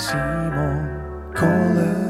[0.00, 0.88] Simon
[1.34, 2.08] column.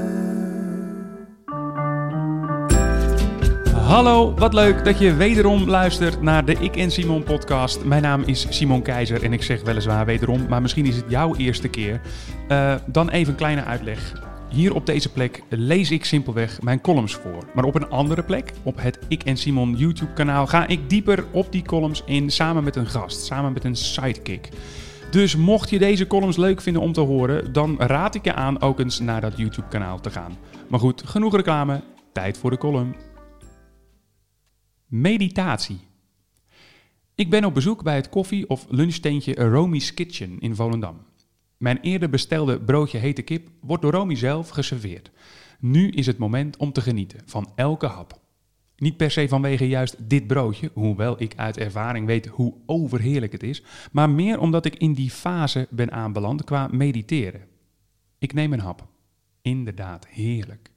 [3.74, 7.84] Hallo, wat leuk dat je wederom luistert naar de Ik en Simon podcast.
[7.84, 11.34] Mijn naam is Simon Keizer en ik zeg weliswaar wederom, maar misschien is het jouw
[11.36, 12.00] eerste keer.
[12.48, 14.12] Uh, dan even een kleine uitleg.
[14.48, 17.44] Hier op deze plek lees ik simpelweg mijn columns voor.
[17.54, 21.24] Maar op een andere plek, op het Ik en Simon YouTube kanaal, ga ik dieper
[21.30, 24.48] op die columns in samen met een gast, samen met een sidekick.
[25.10, 28.60] Dus mocht je deze columns leuk vinden om te horen, dan raad ik je aan
[28.60, 30.36] ook eens naar dat YouTube kanaal te gaan.
[30.68, 32.94] Maar goed, genoeg reclame, tijd voor de column.
[34.86, 35.80] Meditatie.
[37.14, 40.96] Ik ben op bezoek bij het koffie- of lunchtentje Romy's Kitchen in Volendam.
[41.56, 45.10] Mijn eerder bestelde broodje hete kip wordt door Romy zelf geserveerd.
[45.58, 48.20] Nu is het moment om te genieten van elke hap.
[48.80, 53.42] Niet per se vanwege juist dit broodje, hoewel ik uit ervaring weet hoe overheerlijk het
[53.42, 53.62] is,
[53.92, 57.46] maar meer omdat ik in die fase ben aanbeland qua mediteren.
[58.18, 58.86] Ik neem een hap.
[59.42, 60.70] Inderdaad, heerlijk.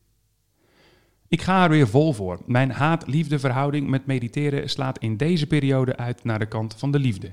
[1.27, 2.41] Ik ga er weer vol voor.
[2.45, 6.99] Mijn haat-liefde verhouding met mediteren slaat in deze periode uit naar de kant van de
[6.99, 7.31] liefde.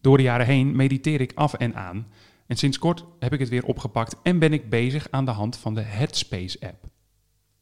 [0.00, 2.06] Door de jaren heen mediteer ik af en aan.
[2.46, 5.56] En sinds kort heb ik het weer opgepakt en ben ik bezig aan de hand
[5.56, 6.94] van de Headspace-app.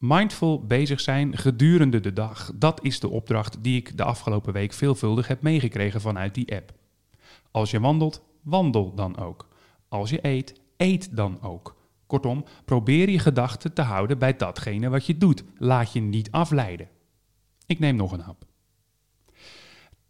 [0.07, 4.73] Mindful bezig zijn gedurende de dag, dat is de opdracht die ik de afgelopen week
[4.73, 6.73] veelvuldig heb meegekregen vanuit die app.
[7.51, 9.49] Als je wandelt, wandel dan ook.
[9.89, 11.77] Als je eet, eet dan ook.
[12.07, 15.45] Kortom, probeer je gedachten te houden bij datgene wat je doet.
[15.59, 16.89] Laat je niet afleiden.
[17.67, 18.45] Ik neem nog een hap.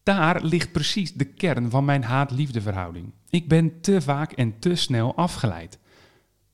[0.03, 2.61] Daar ligt precies de kern van mijn haat-liefde
[3.29, 5.79] Ik ben te vaak en te snel afgeleid.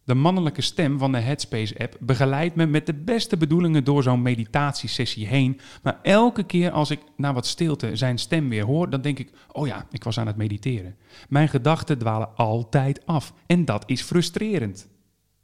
[0.05, 5.27] De mannelijke stem van de Headspace-app begeleidt me met de beste bedoelingen door zo'n meditatiesessie
[5.27, 5.61] heen.
[5.83, 9.33] Maar elke keer als ik na wat stilte zijn stem weer hoor, dan denk ik:
[9.53, 10.97] oh ja, ik was aan het mediteren.
[11.29, 14.89] Mijn gedachten dwalen altijd af en dat is frustrerend.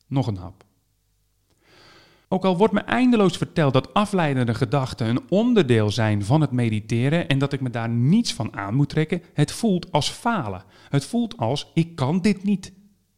[0.06, 0.64] Nog een hap.
[2.28, 7.28] Ook al wordt me eindeloos verteld dat afleidende gedachten een onderdeel zijn van het mediteren
[7.28, 10.64] en dat ik me daar niets van aan moet trekken, het voelt als falen.
[10.88, 12.72] Het voelt als ik kan dit niet.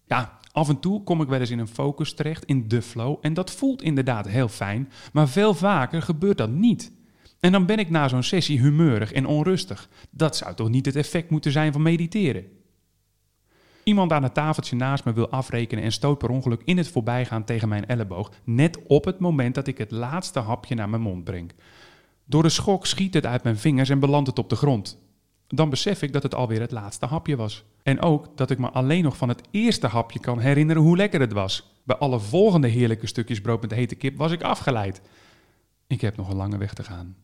[0.06, 3.18] Ja, af en toe kom ik wel eens in een focus terecht, in de flow,
[3.20, 6.92] en dat voelt inderdaad heel fijn, maar veel vaker gebeurt dat niet.
[7.40, 9.88] En dan ben ik na zo'n sessie humeurig en onrustig.
[10.10, 12.44] Dat zou toch niet het effect moeten zijn van mediteren?
[13.84, 17.44] Iemand aan het tafeltje naast me wil afrekenen en stoot per ongeluk in het voorbijgaan
[17.44, 21.24] tegen mijn elleboog, net op het moment dat ik het laatste hapje naar mijn mond
[21.24, 21.52] breng.
[22.24, 24.98] Door de schok schiet het uit mijn vingers en belandt het op de grond.
[25.54, 27.64] Dan besef ik dat het alweer het laatste hapje was.
[27.82, 31.20] En ook dat ik me alleen nog van het eerste hapje kan herinneren hoe lekker
[31.20, 31.72] het was.
[31.84, 35.00] Bij alle volgende heerlijke stukjes brood met hete kip was ik afgeleid.
[35.86, 37.16] Ik heb nog een lange weg te gaan.